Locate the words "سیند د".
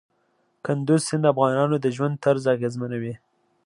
1.07-1.31